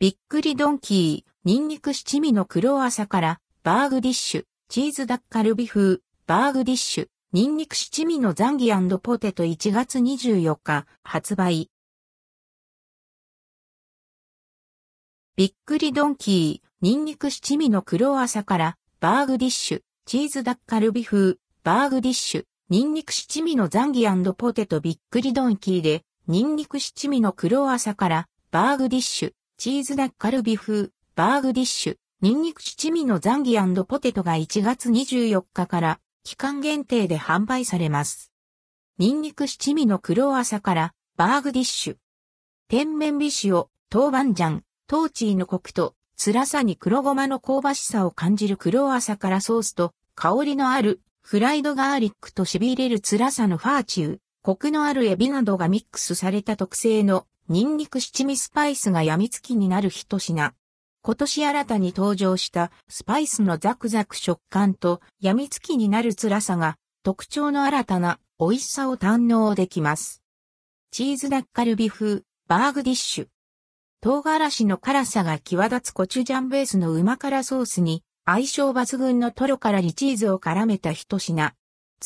[0.00, 8.70] びっくりドンキー、ニンニク七味の黒朝から、バーグディッシュ、チーズダッカルビ風、バーグディッシュ、ニンニク七味のザンギ
[9.02, 11.68] ポテト1月24日、発売。
[15.34, 24.06] びっくりドンキー、ニンニク七味の黒朝から、バーグディッシュ、チーズダッカルビ風、バーグディッシュ、ニンニク七味のザンギ
[24.36, 33.56] ポテトびっくりドンキーで、ニンニク七味の黒朝から、バーグディッシュ、チーズダッカルビ風、バーグディッシュ、ニンニク七味のザンギ
[33.88, 38.30] ポテトが1月24日から期間限定で販売されます。
[38.98, 41.96] ニンニク七味の黒朝からバーグディッシュ。
[42.68, 60.52] 天然美酒を豆板醤、トーチーのコクと辛さに黒ごまの香ばしさを感じる黒朝からソースと香りのあるフライドガーリックと痺れる辛さのファーチュー、コクのあるエビなどがミックスされた特製のニンニク七味スパイスが病みつきになる一品。
[61.00, 70.22] 今年新たに登場したスパイスのザクザク食感と病みつきになる辛さが特徴の新たな美味しさを堪能できます。
[70.90, 73.28] チーズダッカルビ風バーグディッシュ。
[74.02, 81.54] 唐辛子の辛さが際立つコチュジャンベースの旨辛ソースに相性抜群のトロからリチーズを絡めた一品。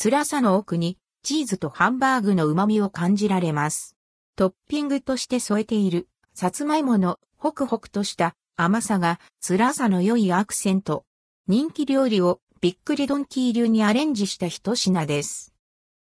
[0.01, 3.97] 辛さの奥にチーズとハンバーグの旨味を感じられます。
[4.35, 11.05] トッピングとして添えているさつまいものホクホクとした甘さが辛さの良いアクセント。
[11.47, 15.53] 人気料理をびっくりドンキー流にアレンジした一品です。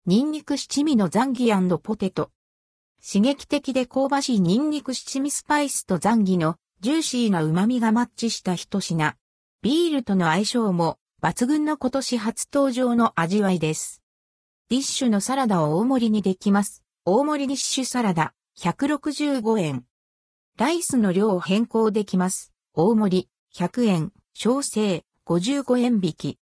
[0.05, 1.51] ニンニク七味のザンギ
[1.83, 2.31] ポテト。
[3.05, 9.15] 刺激的で香ばしいニンニク七味スパイスとザンギのジューシーな旨味がマッチした一品。
[9.61, 14.01] ビールとの相性も抜群の今年初登場の味わいです。
[14.69, 16.84] ディッシュのサラダを大盛りにできます。
[17.07, 19.85] 大盛りディッシュサラダ165円。
[20.57, 22.51] ライスの量を変更できます。
[22.73, 26.39] 大盛り100円、小生55円引き。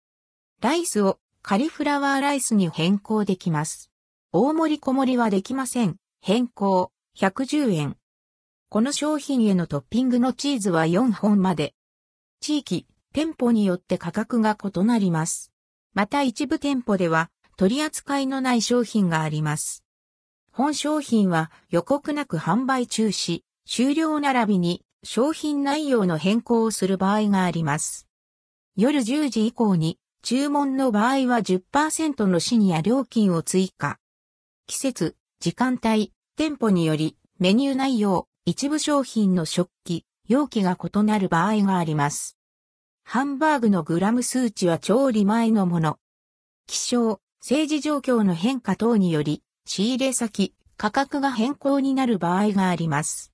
[0.60, 3.90] ライスをカリフラワーライスに変更できます。
[4.34, 5.96] 大盛り小盛りはできません。
[6.20, 7.96] 変更110円。
[8.68, 11.74] この商品へのトッピングのチーズは4本まで。
[12.42, 15.54] 地域、店舗によって価格が異なります。
[15.94, 19.86] また一部店舗では取り扱いのない商品があります。
[20.60, 28.10] 本商品は予告なく販売中止、終了並びに商品内容の変更をする場合があります。
[28.76, 34.00] 夜10時以降に注文の場合は10%のシニア料金を追加。
[34.68, 42.38] 季節、時間帯、店舗によりメニュー内容、一部商品の食器、容器が異なる場合があります。
[43.06, 46.00] ハンバーグのグラム数値は調理前のもの。
[46.68, 49.42] 気象、政治状況の変化等により
[49.72, 53.32] 仕入れ先、価格が変更になる場合があります。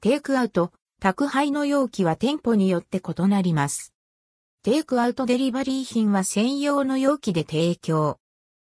[0.00, 3.92] テイクアウト、宅配の容器は店舗によって異なります。
[4.62, 8.18] テイクアウトデリバリー品は専用の容器で提供。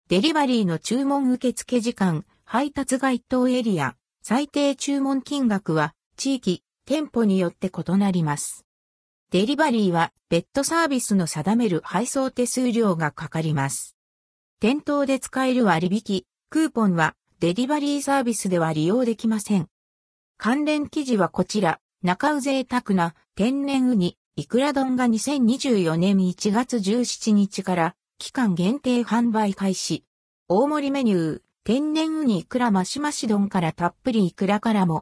[0.09, 8.67] デリバリーの注文受付時間、配達該当エリア、最低注文金額は地域、店舗によって異なります。
[9.31, 13.97] デリバリーは別途サービスの定める配送手数料がかかります。
[14.59, 19.69] 店頭で使える割引、クーポンはデリバリーサービスでは利用できません。
[20.37, 30.05] 関連記事はこちら、中尾贅沢な天然ウニ、イクラ丼が2024年1月17日から期間限定販売開始。
[30.49, 34.99] 大盛りメニュー、天然ウニイクラマシマシ丼からたっぷりイクラからも